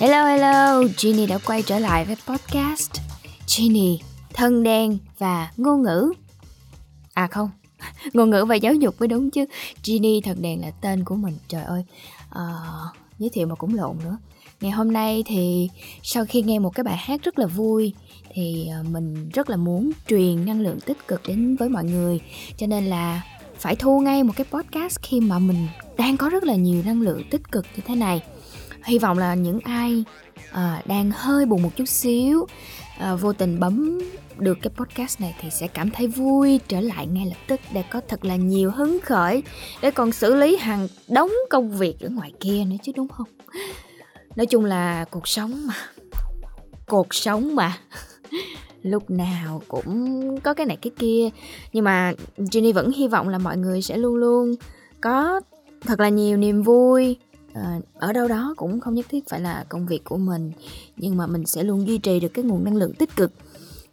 [0.00, 2.92] Hello hello, Ginny đã quay trở lại với podcast
[3.46, 3.98] Ginny,
[4.34, 6.12] thân đen và ngôn ngữ.
[7.14, 7.50] À không,
[8.12, 9.44] ngôn ngữ và giáo dục mới đúng chứ.
[9.82, 11.84] Ginny thần đèn là tên của mình Trời ơi,
[12.28, 14.16] uh, giới thiệu mà cũng lộn nữa.
[14.60, 15.68] Ngày hôm nay thì
[16.02, 17.92] sau khi nghe một cái bài hát rất là vui
[18.34, 22.20] Thì ờ, mình rất là muốn truyền năng lượng tích cực đến với mọi người.
[22.56, 23.22] Cho nên là
[23.58, 25.66] phải thu ngay một cái podcast khi mà mình
[25.96, 28.20] đang có rất là nhiều năng lượng tích cực như thế này.
[28.84, 30.04] Hy vọng là những ai
[30.50, 34.00] uh, đang hơi buồn một chút xíu uh, vô tình bấm
[34.38, 37.82] được cái podcast này thì sẽ cảm thấy vui trở lại ngay lập tức để
[37.90, 39.42] có thật là nhiều hứng khởi
[39.80, 43.26] để còn xử lý hàng đống công việc ở ngoài kia nữa chứ đúng không?
[44.38, 45.74] Nói chung là cuộc sống mà.
[46.86, 47.78] Cuộc sống mà.
[48.82, 51.28] Lúc nào cũng có cái này cái kia.
[51.72, 54.54] Nhưng mà Jenny vẫn hy vọng là mọi người sẽ luôn luôn
[55.00, 55.40] có
[55.80, 57.16] thật là nhiều niềm vui.
[57.54, 57.62] Ờ,
[57.94, 60.52] ở đâu đó cũng không nhất thiết phải là công việc của mình,
[60.96, 63.32] nhưng mà mình sẽ luôn duy trì được cái nguồn năng lượng tích cực.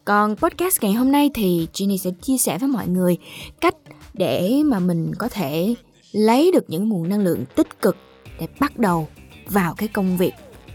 [0.06, 3.18] Còn podcast ngày hôm nay thì Jenny sẽ chia sẻ với mọi người
[3.62, 3.76] cách
[4.14, 5.76] để mà mình có thể
[6.12, 7.98] lấy được những nguồn năng lượng tích cực
[8.40, 9.08] để bắt đầu
[9.46, 10.34] vào cái công việc.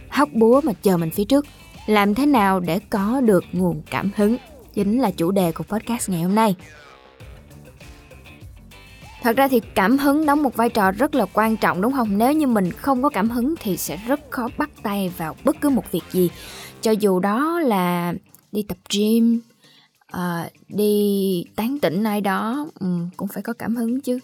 [0.08, 1.46] Hóc búa mà chờ mình phía trước.
[1.86, 4.36] Làm thế nào để có được nguồn cảm hứng?
[4.74, 6.54] Chính là chủ đề của podcast ngày hôm nay.
[9.22, 12.18] Thật ra thì cảm hứng đóng một vai trò rất là quan trọng đúng không?
[12.18, 15.56] Nếu như mình không có cảm hứng thì sẽ rất khó bắt tay vào bất
[15.60, 16.30] cứ một việc gì.
[16.80, 18.14] Cho dù đó là
[18.52, 19.40] đi tập gym
[20.16, 24.18] uh, đi tán tỉnh ai đó um, cũng phải có cảm hứng chứ.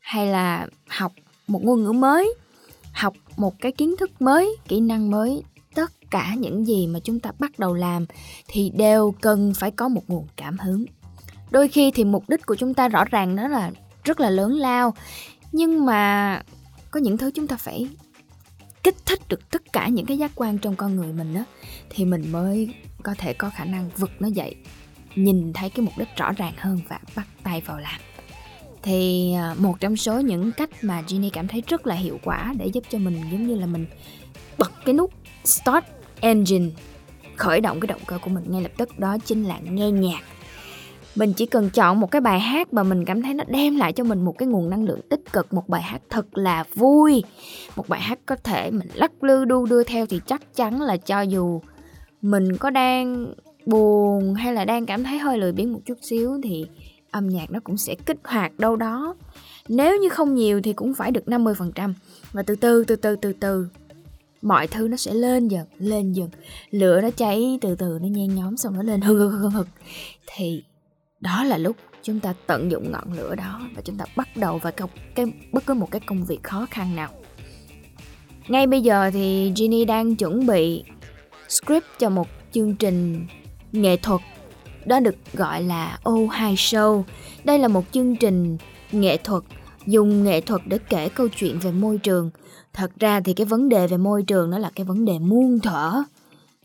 [0.00, 1.12] Hay là học
[1.46, 2.34] một ngôn ngữ mới
[2.92, 5.42] học một cái kiến thức mới, kỹ năng mới.
[5.74, 8.06] Tất cả những gì mà chúng ta bắt đầu làm
[8.48, 10.84] thì đều cần phải có một nguồn cảm hứng.
[11.50, 13.70] Đôi khi thì mục đích của chúng ta rõ ràng đó là
[14.04, 14.94] rất là lớn lao,
[15.52, 16.42] nhưng mà
[16.90, 17.88] có những thứ chúng ta phải
[18.82, 21.44] kích thích được tất cả những cái giác quan trong con người mình đó
[21.90, 24.56] thì mình mới có thể có khả năng vực nó dậy,
[25.14, 28.00] nhìn thấy cái mục đích rõ ràng hơn và bắt tay vào làm
[28.82, 32.54] thì à, một trong số những cách mà Ginny cảm thấy rất là hiệu quả
[32.58, 33.86] để giúp cho mình giống như là mình
[34.58, 35.10] bật cái nút
[35.44, 35.84] start
[36.20, 36.66] engine,
[37.36, 40.20] khởi động cái động cơ của mình ngay lập tức, đó chính là nghe nhạc.
[41.16, 43.92] Mình chỉ cần chọn một cái bài hát mà mình cảm thấy nó đem lại
[43.92, 47.22] cho mình một cái nguồn năng lượng tích cực, một bài hát thật là vui,
[47.76, 50.96] một bài hát có thể mình lắc lư đu đưa theo thì chắc chắn là
[50.96, 51.60] cho dù
[52.22, 53.34] mình có đang
[53.66, 56.66] buồn hay là đang cảm thấy hơi lười biếng một chút xíu thì
[57.12, 59.14] âm nhạc nó cũng sẽ kích hoạt đâu đó.
[59.68, 61.92] Nếu như không nhiều thì cũng phải được 50%
[62.32, 63.66] và từ từ từ từ từ từ
[64.42, 66.30] mọi thứ nó sẽ lên dần lên dần.
[66.70, 69.68] Lửa nó cháy từ từ nó nhen nhóm xong nó lên hừng hừng hừng hừng.
[70.26, 70.62] Thì
[71.20, 74.58] đó là lúc chúng ta tận dụng ngọn lửa đó và chúng ta bắt đầu
[74.58, 77.10] vào cái, cái bất cứ một cái công việc khó khăn nào.
[78.48, 80.84] Ngay bây giờ thì Ginny đang chuẩn bị
[81.48, 83.26] script cho một chương trình
[83.72, 84.20] nghệ thuật
[84.86, 87.02] đó được gọi là O2 Show.
[87.44, 88.56] Đây là một chương trình
[88.92, 89.42] nghệ thuật
[89.86, 92.30] dùng nghệ thuật để kể câu chuyện về môi trường.
[92.72, 95.60] Thật ra thì cái vấn đề về môi trường nó là cái vấn đề muôn
[95.62, 96.02] thở.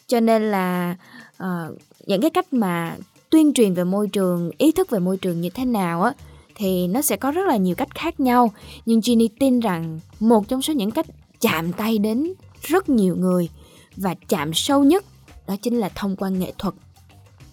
[0.07, 0.95] Cho nên là
[1.44, 2.97] uh, những cái cách mà
[3.29, 6.13] tuyên truyền về môi trường ý thức về môi trường như thế nào á
[6.55, 8.51] thì nó sẽ có rất là nhiều cách khác nhau
[8.85, 11.05] nhưng Ginny tin rằng một trong số những cách
[11.41, 13.49] chạm tay đến rất nhiều người
[13.95, 15.05] và chạm sâu nhất
[15.47, 16.73] đó chính là thông qua nghệ thuật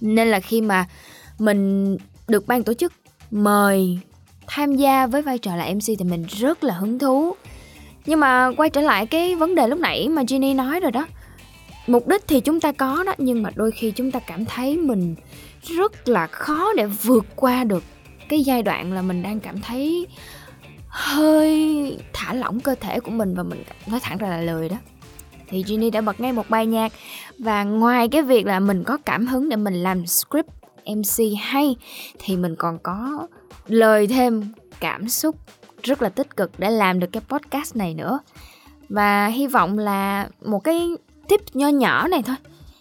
[0.04, 0.86] nên là khi mà
[1.38, 1.96] mình
[2.28, 2.92] được ban tổ chức
[3.30, 3.98] mời
[4.46, 7.34] tham gia với vai trò là MC thì mình rất là hứng thú.
[8.06, 11.06] Nhưng mà quay trở lại cái vấn đề lúc nãy mà Ginny nói rồi đó.
[11.86, 14.76] Mục đích thì chúng ta có đó, nhưng mà đôi khi chúng ta cảm thấy
[14.76, 15.14] mình
[15.62, 17.84] rất là khó để vượt qua được
[18.28, 20.06] cái giai đoạn là mình đang cảm thấy
[20.88, 24.76] hơi thả lỏng cơ thể của mình và mình nói thẳng ra là lười đó.
[25.48, 26.92] Thì Ginny đã bật ngay một bài nhạc
[27.38, 30.48] và ngoài cái việc là mình có cảm hứng để mình làm script
[30.86, 31.76] MC hay
[32.18, 33.26] thì mình còn có
[33.66, 35.36] lời thêm cảm xúc
[35.82, 38.18] rất là tích cực để làm được cái podcast này nữa.
[38.88, 40.88] Và hy vọng là một cái
[41.28, 42.36] tip nho nhỏ này thôi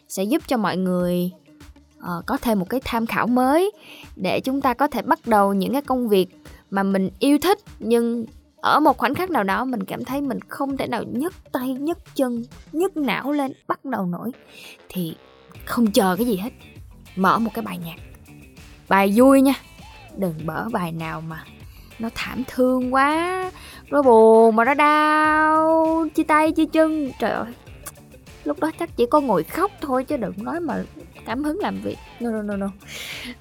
[0.08, 1.32] sẽ giúp cho mọi người
[2.00, 3.72] uh, có thêm một cái tham khảo mới
[4.16, 6.28] để chúng ta có thể bắt đầu những cái công việc
[6.72, 8.26] mà mình yêu thích nhưng
[8.64, 11.74] ở một khoảnh khắc nào đó, mình cảm thấy mình không thể nào nhấc tay,
[11.74, 14.32] nhấc chân, nhấc não lên, bắt đầu nổi.
[14.90, 15.16] Thì
[15.66, 16.50] không chờ cái gì hết,
[17.16, 17.96] mở một cái bài nhạc.
[18.90, 19.54] Bài vui nha,
[20.18, 21.44] đừng mở bài nào mà
[22.00, 23.52] nó thảm thương quá,
[23.90, 27.12] nó buồn mà nó đau, chia tay, chia chân.
[27.20, 27.54] Trời ơi
[28.46, 30.84] lúc đó chắc chỉ có ngồi khóc thôi chứ đừng nói mà
[31.26, 31.98] cảm hứng làm việc.
[32.20, 32.68] No no no no.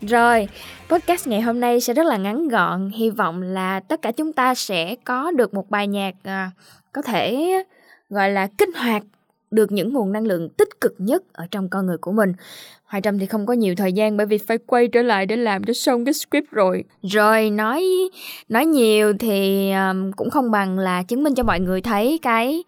[0.01, 0.49] Rồi
[0.89, 2.91] podcast ngày hôm nay sẽ rất là ngắn gọn.
[2.91, 6.51] Hy vọng là tất cả chúng ta sẽ có được một bài nhạc à,
[6.93, 7.53] có thể
[8.11, 9.03] gọi là kích hoạt
[9.51, 12.33] được những nguồn năng lượng tích cực nhất ở trong con người của mình.
[12.85, 15.37] Hoài Trâm thì không có nhiều thời gian bởi vì phải quay trở lại để
[15.37, 16.85] làm cho xong cái script rồi.
[17.03, 17.85] Rồi nói
[18.49, 22.63] nói nhiều thì um, cũng không bằng là chứng minh cho mọi người thấy cái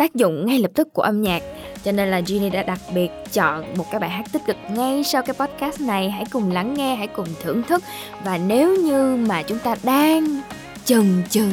[0.00, 1.42] tác dụng ngay lập tức của âm nhạc.
[1.84, 5.04] Cho nên là Ginny đã đặc biệt chọn một cái bài hát tích cực ngay
[5.04, 6.10] sau cái podcast này.
[6.10, 7.82] Hãy cùng lắng nghe, hãy cùng thưởng thức.
[8.24, 10.40] Và nếu như mà chúng ta đang
[10.84, 11.48] chần chừ,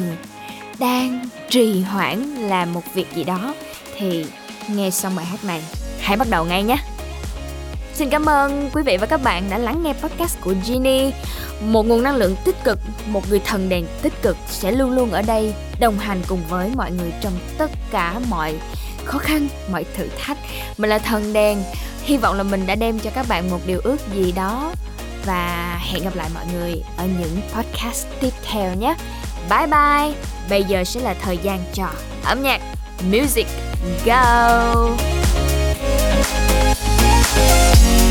[0.78, 3.54] đang trì hoãn làm một việc gì đó
[3.96, 4.26] thì
[4.68, 5.62] nghe xong bài hát này
[6.00, 6.76] hãy bắt đầu ngay nhé
[7.98, 11.12] Xin cảm ơn quý vị và các bạn đã lắng nghe podcast của Ginny.
[11.60, 15.10] Một nguồn năng lượng tích cực, một người thần đèn tích cực sẽ luôn luôn
[15.10, 18.54] ở đây đồng hành cùng với mọi người trong tất cả mọi
[19.04, 20.38] khó khăn, mọi thử thách.
[20.78, 21.62] Mình là thần đèn,
[22.02, 24.72] hy vọng là mình đã đem cho các bạn một điều ước gì đó
[25.26, 28.94] và hẹn gặp lại mọi người ở những podcast tiếp theo nhé.
[29.50, 30.14] Bye bye.
[30.50, 31.88] Bây giờ sẽ là thời gian cho
[32.24, 32.60] âm nhạc
[33.10, 33.46] Music
[34.06, 34.74] Go.
[37.38, 38.07] Bye.